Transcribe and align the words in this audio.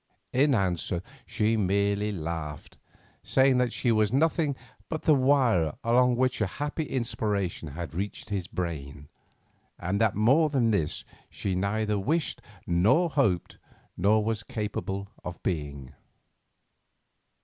In 0.33 0.55
answer 0.55 1.03
she 1.27 1.55
merely 1.55 2.11
laughed, 2.11 2.79
saying 3.21 3.59
that 3.59 3.71
she 3.71 3.91
was 3.91 4.11
nothing 4.11 4.55
but 4.89 5.03
the 5.03 5.13
wire 5.13 5.75
along 5.83 6.15
which 6.15 6.41
a 6.41 6.47
happy 6.47 6.85
inspiration 6.85 7.67
had 7.67 7.93
reached 7.93 8.29
his 8.29 8.47
brain, 8.47 9.09
and 9.77 10.01
that 10.01 10.15
more 10.15 10.49
than 10.49 10.71
this 10.71 11.05
she 11.29 11.53
neither 11.53 11.99
wished, 11.99 12.41
nor 12.65 13.11
hoped, 13.11 13.59
nor 13.95 14.23
was 14.25 14.41
capable 14.41 15.07
of 15.23 15.43
being. 15.43 15.93